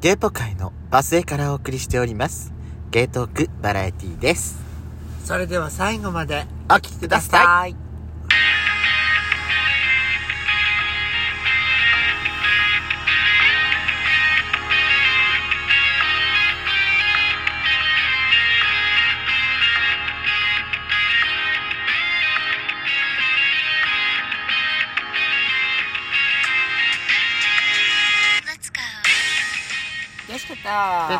[0.00, 2.52] ゲーポ界のバスへからお送りしております。
[2.92, 4.60] ゲートークバラエティです。
[5.24, 7.87] それでは最後までお聞きください。
[30.68, 30.74] で、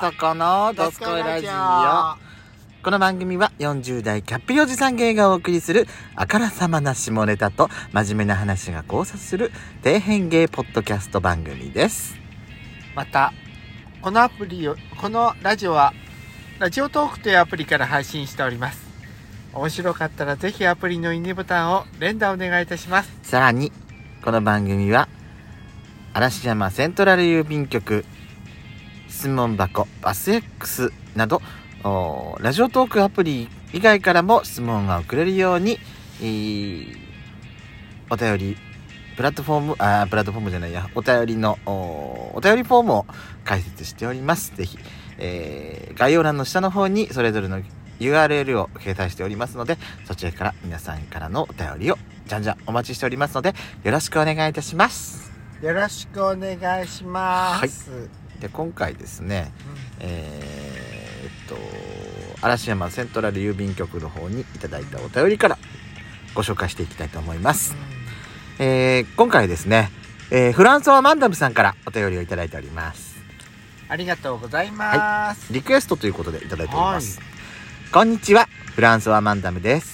[0.00, 2.80] そこのドスコイラジオ。
[2.82, 5.86] この番組は40代キャッピーおじさん芸がお送りする
[6.16, 12.16] あからさまな下ネタと真面目な話が交差する底辺芸ポッドキャスト番組です。
[12.94, 13.34] また、
[14.00, 15.92] このアプリを、このラジオは、
[16.58, 18.82] ラジオトークというアプリから配信しております。
[19.52, 23.10] 面白かったらぜひアプリのいいねボタンを連打お願いいたします。
[23.22, 23.72] さらに、
[24.24, 25.06] この番組は
[26.14, 28.06] 嵐山セントラル郵便局、
[29.14, 31.40] 質問箱、バス X など、
[31.84, 35.78] おラジオトークアプリ以外からも質問が送れるように、
[36.20, 36.96] えー
[38.10, 38.56] お便り、
[39.16, 43.06] プラットフォーム、あープラットフォームじゃないや、お便りの、おお便りフォームを
[43.44, 44.54] 開設しております。
[44.56, 44.78] ぜひ、
[45.18, 47.62] えー概要欄の下の方にそれぞれの
[48.00, 55.32] URL を掲載しておりますので、そちらから皆さんからのお便りをじゃんじゃんお待ちしておりますので、よろしくお願いいたします。
[55.62, 58.23] よろしくお願いします。
[58.44, 59.50] で、今回ですね、
[60.00, 61.56] えーっと、
[62.42, 65.56] 嵐山セントラル郵便局の方にいただいたお便りから
[66.34, 67.74] ご紹介していきたいと思います。
[68.58, 69.90] えー今回ですね、
[70.30, 73.16] えーフランソワ・マンダムさんからお便りをいただいております。
[73.88, 75.50] ありがとうございます。
[75.50, 77.22] リクエストということでいただいております。
[77.94, 79.93] こんにちは、フランソワ・マンダムです。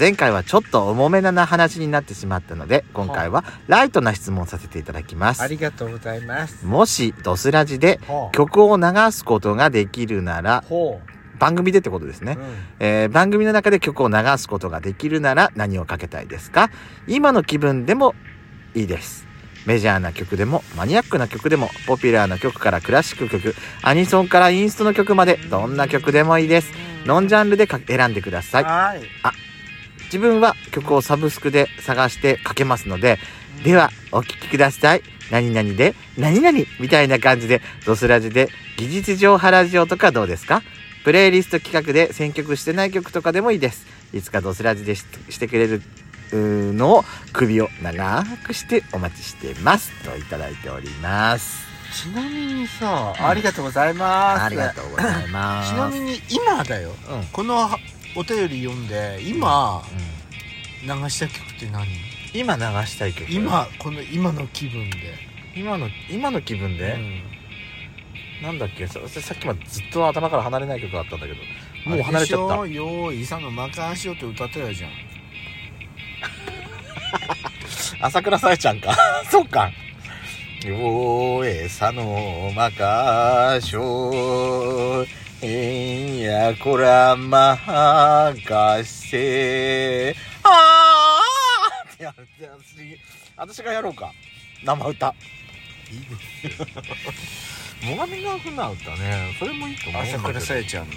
[0.00, 5.42] 前回はちょっと重めな話になってしまったので、今回はライトな質問させていただきます。
[5.42, 6.64] ありがとうございます。
[6.64, 8.00] もしドスラジで。
[8.32, 10.98] 曲を流すことができるなら、ほ
[11.38, 12.24] 番組でってことですう。
[12.24, 12.38] ね。
[12.38, 16.70] うんえー番組の中で曲を流すことができるなら何をかけたいですか？
[17.06, 18.14] 今の気分でも
[18.74, 19.26] いいです。
[19.66, 26.72] メジャーな曲でもマニアックな曲でもポピュラーな曲からクラシック曲、アニソンからインストの曲までどんな曲でもいいです。
[27.04, 28.64] ノンジャンルでか選んでください。
[28.64, 29.02] はい。
[30.10, 33.18] 自分は曲をサブスクで探してかけますので、
[33.64, 35.02] ではお聴きください。
[35.30, 38.48] 何々で何々みたいな感じでドスラジで
[38.78, 40.62] 技術上ハラジオとかどうですか？
[41.04, 43.86] プレイリスト企画で選曲してない曲とかでもいいです。
[44.12, 45.82] いつかドスラジでししてくれる
[46.32, 49.92] のを首を長くしてお待ちしてます。
[50.04, 51.68] といただいております。
[51.92, 54.42] ちなみにさ、うんありがとうございます。
[54.44, 55.70] ありがとうございます。
[55.74, 56.94] ちなみに今だよ。
[57.08, 57.18] うん。
[57.20, 57.24] うん。
[57.26, 57.68] この
[58.16, 59.82] お便り読んで、今
[60.82, 61.86] 流した曲って何？
[62.32, 63.30] 今流したい曲。
[63.30, 65.14] 今、この今の気分で。
[65.54, 67.22] 今の、今の気分で、うん。
[68.42, 68.86] なんだっけ？
[68.86, 71.40] ささっきまでずっと頭から離れない曲があったんだけど。
[71.90, 72.54] もう離れちゃった。
[72.66, 74.90] よーい、イサのマカンしようって歌ったやじゃん。
[78.02, 78.94] 朝倉さえちゃんか。
[79.30, 79.70] そうか。
[80.64, 85.06] よえさのまかしょ
[85.42, 87.56] えんやこらま
[88.46, 92.46] かせあーってやるって
[93.36, 94.12] 私私がやろうか。
[94.62, 95.14] 生歌。
[95.90, 96.00] いい
[96.46, 96.62] です。
[97.80, 100.96] 最上が船歌ねそれもいいと思う朝倉さやちゃんの？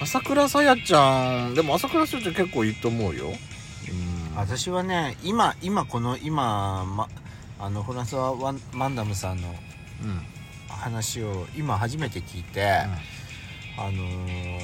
[0.00, 1.54] 朝倉さやちゃん。
[1.54, 3.26] でも朝倉さやちゃん結構いいと思うよ。
[3.28, 3.36] うん。
[4.36, 7.08] 私はね、今、今この、今、ま、
[7.60, 10.22] あの、フランスはワンマンダムさんのうん。
[10.68, 12.80] 話を今初めて聞いて、
[13.76, 14.60] あのー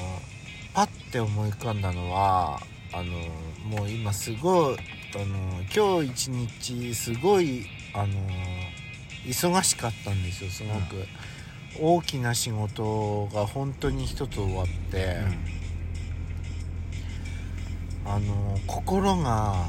[0.73, 2.59] パッて思い浮かんだのは
[2.93, 4.77] あのーもう今すごい、
[5.15, 8.09] あのー今日一日すごい、あのー
[9.27, 11.05] 忙しかったんですよすごく、
[11.81, 15.17] 大きな仕事が本当に一つ終わって、
[18.05, 19.65] あのー心が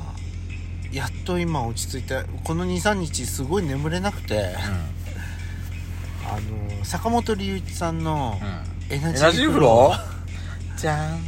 [0.92, 4.54] やっと今落ち着いてこの23日すごい眠れなくて、
[6.26, 8.38] あのー坂本龍一さんの
[8.90, 10.76] エナジーフロー。
[10.76, 11.20] じゃん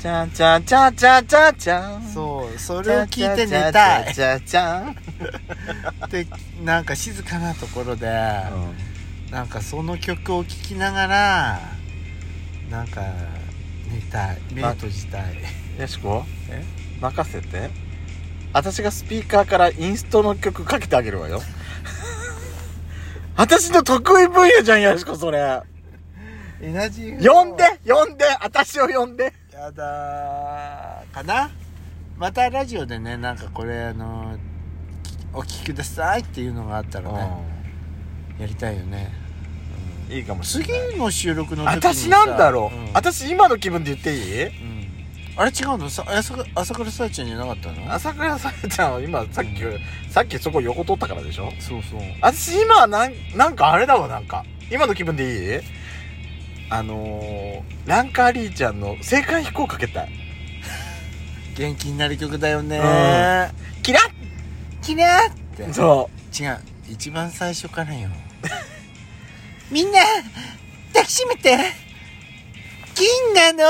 [0.00, 2.02] じゃんじゃんじゃんじゃんじゃんじゃん。
[2.02, 4.12] そうそれを聞いて寝たい。
[4.12, 4.96] じゃんじゃん。
[6.10, 6.26] で
[6.64, 8.08] なんか静かなところで、
[9.30, 11.60] なんかその曲を聴きながら
[12.68, 13.00] なんか
[13.88, 14.38] 寝たい。
[14.52, 15.36] 目閉じたい。
[15.78, 16.24] よしこ？
[16.50, 16.64] え？
[17.00, 17.70] 任せて。
[18.52, 21.40] 私がスピーカーからインストの曲かけてあげるわよ。
[23.36, 25.60] 私の得意分野じゃんよしこそれ
[26.64, 29.34] エナジー呼んで呼んで私を呼んで。
[29.52, 31.14] やだー。
[31.14, 31.50] かな？
[32.16, 34.38] またラジオでねなんかこれあの
[35.34, 37.28] お聴きくださいっていうのがあったらね、
[38.38, 39.12] やりたいよね、
[40.08, 40.96] いいいかもしれ次ない。
[40.96, 41.88] の収録の時にさ。
[41.92, 42.92] 私なんだろう、ん。
[42.94, 44.44] 私今の気分で言っていい？
[44.46, 44.88] うん。
[45.36, 45.90] あれ違うの？
[45.90, 47.92] さ朝倉朝倉さやちゃんじゃなかったの？
[47.92, 49.50] 朝倉さやちゃんは今さっき、
[50.10, 51.52] さっきそこ横取ったからでしょ？
[51.60, 52.00] そうそう。
[52.22, 54.46] 私今はなんなんかあれだわなんか。
[54.70, 55.60] 今の気分でいい？
[56.70, 60.04] あのー、ランカーリーちゃんの青函飛行かけた。
[60.04, 60.08] い
[61.56, 62.80] 元気になる曲だよね。
[63.82, 64.00] キラ
[64.82, 65.64] キラーって。
[65.64, 66.58] ッそ違う
[66.88, 68.08] 一番最初からよ。
[69.70, 70.00] みんな
[70.92, 71.56] 抱きしめて。
[72.94, 73.64] 銀河の？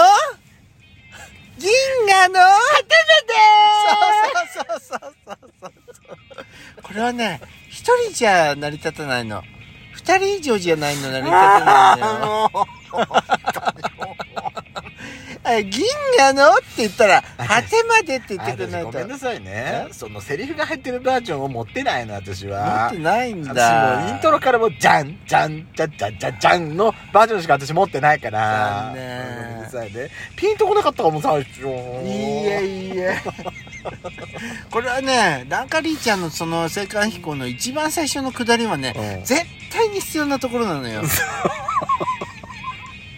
[1.59, 1.71] 銀
[2.09, 2.41] 河の？
[4.55, 6.83] そうそうそうそうそうそう。
[6.83, 9.43] これはね一人じゃ成り立たないの。
[9.93, 12.67] 二人以上じゃないの成り立たないのよ
[15.71, 15.85] 銀
[16.17, 16.55] 河の？
[16.55, 18.89] って言ったら果てまでってう言ってくれないと。
[18.89, 19.89] 私ごめんなさいね。
[19.93, 28.93] そのセリフが入ってるバージョンを持ってないの私持はってないん私だもうイントロからもうじゃんじゃんじゃんじゃんじゃんじゃんのバージョンしか私持ってないから。
[28.95, 29.19] 残念。
[29.19, 30.11] ごめんなさいね。
[30.35, 31.61] ピンとこなかったかも最初。
[31.61, 33.23] いいえいいえ。
[34.71, 39.25] これはねランカリーちゃんのその青函飛行の一番最初の下りはね、うん。
[39.25, 41.03] 絶対に必要なところなのよ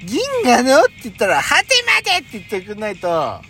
[0.06, 0.81] 銀河の？
[0.82, 3.11] って言ったら果てまでって言ってくんないと。
[3.11, 3.43] あ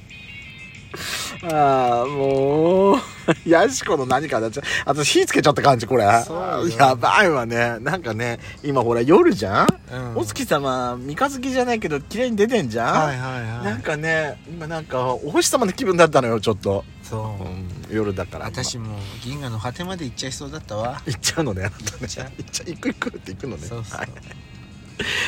[1.42, 2.98] あもう
[3.44, 6.04] ヤシコの何かだっちゃあと火つけちゃった感じこれ。
[6.24, 6.76] そうよ。
[6.78, 7.78] やばいわね。
[7.80, 10.16] なんかね今ほら夜じゃん、うん。
[10.16, 13.64] お月様三日月じゃないけど綺麗に出てんじゃん、はいはいはい。
[13.64, 17.44] なんかね今なんかお星様の気分だったのよちょっと、そう。
[17.44, 18.46] う、ん、夜だから。
[18.46, 21.02] 私今も銀河の果てまで行っちゃいそうだったわ。
[21.04, 21.98] 行っちゃうのねあなたね。
[22.00, 22.30] 行っちゃう。
[22.38, 23.66] 行っちゃ行く行くって行くのね。
[23.66, 24.08] そうそう、はい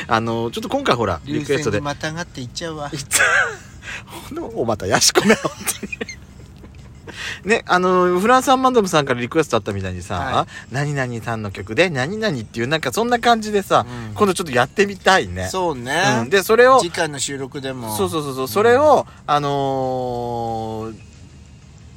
[0.09, 1.81] あのちょっと今回ほらリ流クエストで。
[1.81, 2.89] またがって行っちゃうわ。
[2.91, 5.51] 行っちゃうおまたヤシコめ本
[5.81, 5.99] 当に
[7.43, 14.13] ね、あの、フランスアンマンドムさんからリクエストあったみたいにさ、は何々さんの曲で、何々っていう、なんかそんな感じでさ、うん。
[14.13, 15.47] 今度ちょっとやってみたいね。
[15.47, 16.29] そうね、うん。
[16.29, 17.95] で、それを、次回の収録でも。
[17.95, 21.09] そうそうそうそう、それを、あのー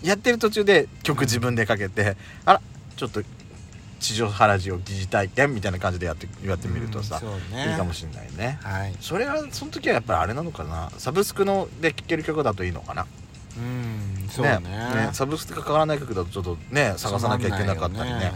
[0.02, 2.60] やってる途中で曲自分でかけて、あら、
[2.96, 3.22] ちょっと、
[4.02, 7.70] 地上原地を疑似体験みたいな感じでやって、やってみるとさ、うんね。
[7.70, 8.58] いいかもしれないね。
[8.62, 8.94] はい。
[9.00, 10.90] それは、その時はやっぱりあれなのかな？
[10.98, 13.06] サブスクので聴ける曲だといいのかな？
[13.56, 14.60] うんそうね。
[15.12, 18.32] サブスクが変わらない曲だとちょっとね探さなきゃいけなかったりね。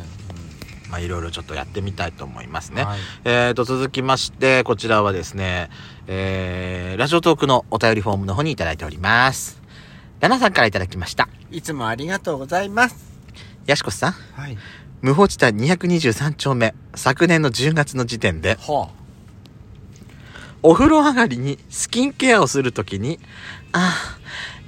[0.89, 2.99] まあいろいろちょっとやってみたいと思いますね、はい。
[3.25, 5.69] えーと続きましてこちらはですね
[6.07, 9.61] えー、ラジオトークのお便りフォームの方にいただいております。
[10.21, 11.29] ラナさんからいただきました。
[11.51, 12.97] いつもありがとうございます。
[13.67, 14.13] ヤシコさん。
[14.13, 14.57] はい
[15.03, 18.57] 無法地帯223丁目昨年の10月の時点で。
[18.61, 18.91] は
[20.63, 23.21] お風呂上がりにスキンケアをするときに、
[23.73, 24.19] ああ、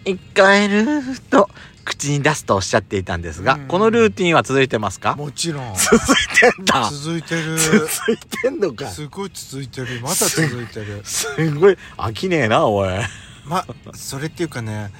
[0.04, 1.50] 一回ると
[1.84, 3.66] 口に出すとおっしゃっていたんですが、うん。
[3.66, 5.16] このルーティンは続いてますか？
[5.16, 5.74] もちろん。
[5.74, 6.88] 続いてんだ。
[6.92, 7.58] 続いてる。
[7.58, 8.86] 続いてんのか。
[8.86, 10.00] すごい続いてる。
[10.00, 11.00] まだ続いてる。
[11.04, 11.76] すごい。
[11.96, 12.90] 飽きねえなおい。
[13.46, 14.92] まそれっていうかね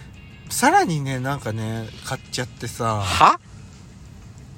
[0.48, 3.02] さらにねなんかね買っちゃってさ。
[3.02, 3.38] は？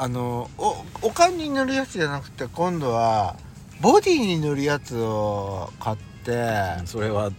[0.02, 3.36] あのおおかんに塗るやつじゃなくて今度は
[3.82, 7.30] ボディに塗るやつを買ってそれは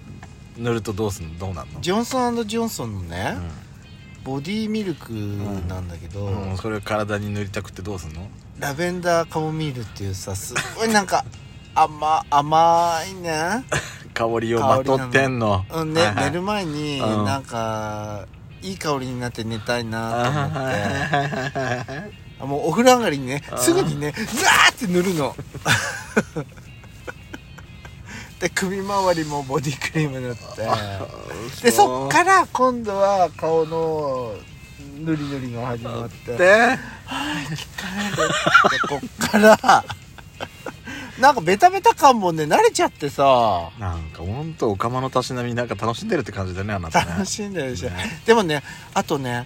[0.60, 1.40] 塗るとどうすんの？
[1.40, 1.82] どうなんの？
[1.82, 3.36] ジョンソンジョンソンのね、
[4.24, 8.28] うボディミルクなんだけど、ん、うん、それ体に塗りたくてどうすんの？
[8.60, 11.26] ラベンダーカモミールっていうさすごいなんか
[11.74, 13.66] 甘甘いね。
[14.14, 15.66] 香りをまとってんの。
[15.72, 16.26] うんね、はいはい。
[16.26, 17.26] 寝る前にうん。
[17.26, 18.28] なんか
[18.62, 20.60] いい香りになって寝たいなと思って。
[20.60, 25.36] あもうお風呂上がりにねすぐにねザーって塗るの。
[28.40, 30.42] で首周りもボディクリーム塗って。
[31.64, 34.34] でそっから今度は顔の
[35.00, 36.38] 塗り塗りが始まって。
[36.38, 36.78] でで
[38.88, 39.86] こっから
[41.20, 43.70] なんかベタベタ感もね慣れちゃってさ。
[43.78, 47.12] なんかほんとお釜のたしなみなんか楽しんでるって感じだねあなたね。
[47.12, 47.86] 楽しんでるでし。
[47.86, 48.64] ょ、ねでもね
[48.96, 49.46] あとね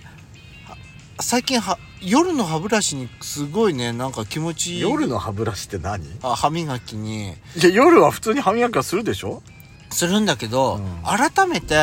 [0.69, 0.77] は
[1.19, 4.81] 最近は夜の歯ブラシにすごいねなんか気持ちいい。
[4.81, 6.05] 夜の歯ブラシって何？
[6.05, 7.29] いあ歯磨きに。
[7.61, 9.41] や夜は普通に歯磨きはするでしょ？
[9.89, 11.03] するんだけど、うん。
[11.03, 11.75] 改めて、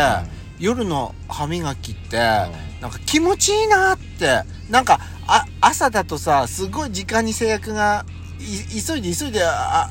[0.59, 4.43] 夜の歯磨きって、なんか気持ちいいなって。
[4.71, 8.05] なんかあ朝だとさすごい時間に制約が
[8.39, 9.89] い急いで急いであ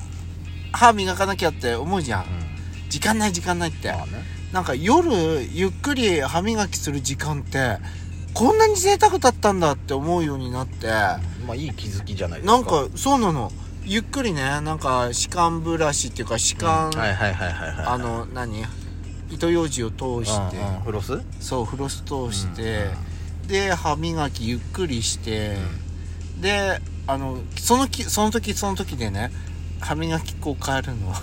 [0.72, 2.26] 歯磨かなきゃって思うじゃん。
[2.90, 3.92] 時間ない時間ないって。
[3.92, 4.24] まあね。
[4.52, 5.10] なんか夜
[5.54, 7.78] ゆっくり歯磨きする時間って
[8.34, 10.88] こんなに贅沢だったんだって思うようになって。
[11.46, 12.58] まあいい気づきじゃないですか。
[12.58, 13.52] なんかそうなの。
[13.84, 18.64] ゆっくりねなんか歯間ブラシっていうか歯間、はいはいはいはいはいあの何？
[19.32, 21.20] 糸ようじを通して、うんうんフロス？
[21.40, 22.90] そうフロス通して、
[23.48, 25.58] で歯磨きゆっくりして、
[26.40, 29.32] であのそのきその時その時でね
[29.80, 31.14] 歯磨き粉変わるの。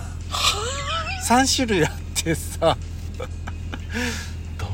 [1.27, 2.77] 3種類あってさ。
[3.17, 3.25] ど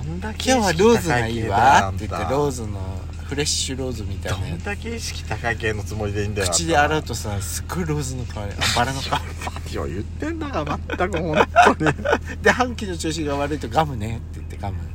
[0.06, 1.90] んだけ今日はローズがいいわ。
[1.90, 2.80] って言ってローズズの
[3.28, 9.18] フレッシュローズみたいどなやんだけ意識高い系のつもりでいいんだよつ口で洗うとさすっごいローズの香りあバラの香
[9.72, 11.48] いや言ってんだから全く本
[11.78, 11.92] 当に。
[11.92, 11.98] り
[12.42, 14.18] で歯茎の調子が悪いとガムね。
[14.18, 14.78] って言ってガム。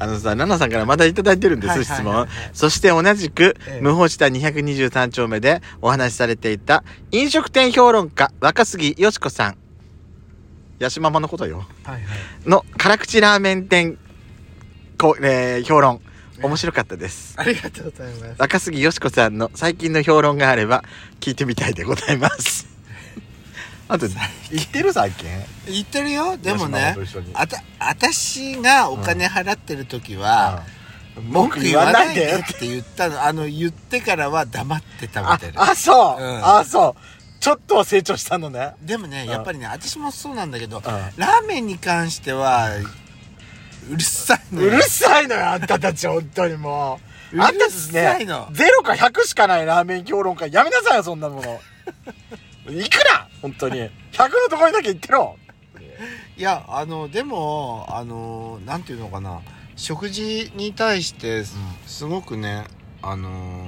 [0.00, 2.26] あのさ奈々さんからまだいただいてるんです、はいはいはいはい。
[2.26, 2.50] 質問。
[2.52, 3.80] そして同じく、ええ。
[3.80, 9.56] 無法地帯223丁目でお話しされていた飲食店評論家若杉よし子さん
[10.78, 11.66] ヤシママのことよ。
[11.84, 12.02] はいはい。
[12.46, 13.98] の辛口ラーメン店
[14.98, 16.00] こ、えー評論。
[16.40, 17.34] 面白かったです。
[17.36, 18.34] ありがとうございます。
[18.38, 20.84] 若杉よし子さんの最近の評論があれば
[21.18, 22.68] 聞いてみたいでございます。
[23.88, 25.26] あと言ってる最近？
[25.66, 26.36] 言ってるよ。
[26.36, 26.94] でもね
[27.34, 30.62] あた私がお金払ってる時は、
[31.16, 32.26] 文句文句言言わないで。
[32.26, 35.60] でって言ったのあの言ってからは黙って食あべてる。
[35.60, 36.46] あそう、うん。
[36.58, 38.74] あそうちょっとは成長したのね。
[38.82, 42.68] でもねやっぱりね私もそうなんだけどうラーメンに関しては
[43.90, 44.68] うるさいのよ。
[44.68, 47.00] うるさいのよあんたたち本当にも
[47.32, 47.36] う。
[47.36, 48.46] うるさいの。
[48.46, 51.60] あんたたちね0か100しかないラーメン評論家やめなさいよそんなもの。
[52.70, 53.76] いくら本当に。
[53.78, 55.36] 100のところにだけ言ってろ。
[56.36, 59.40] いやあのでもあのなんていうのかな。
[59.76, 62.64] 食事に対してすすごくね
[63.00, 63.64] あの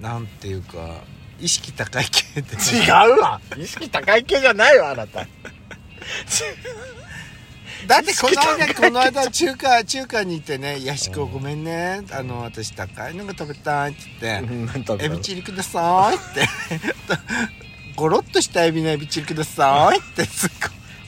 [0.00, 1.02] なんていうか
[1.42, 2.54] 意識高い系で。
[2.54, 3.40] 違うわ。
[3.58, 5.26] 意識高い系じゃないわあなた。
[7.86, 12.02] だってこの間この間中華中華に行ってね「やしこごめんね。
[12.12, 15.14] あの私高いのが食べたい」って言ってうん何食「べたの？
[15.14, 16.48] エビチリください」って。
[17.96, 20.50] ゴロッとしたエビのエビチリくださいってすっ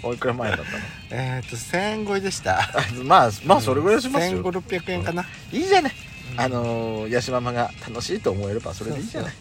[0.03, 0.13] ごい。
[0.13, 0.79] おいくら前だったの？
[1.11, 2.59] えっ、と1000円超えでした。
[2.59, 2.69] あ
[3.05, 4.43] まあまあそれぐらいしますよ。
[4.43, 5.93] 1500円かな、いいじゃない。
[6.37, 9.35] あのー、ヤシママが楽しいと思えればそれでいいじゃない